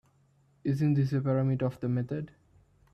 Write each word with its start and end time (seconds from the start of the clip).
Isn’t 0.63 0.95
this 0.95 1.13
a 1.13 1.21
parameter 1.21 1.61
of 1.67 1.79
the 1.79 1.87
method? 1.87 2.31